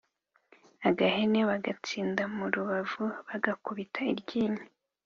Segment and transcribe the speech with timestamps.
[0.89, 4.63] agahene/ bagatsinda mu ruhavu/ bagakubita iryinyo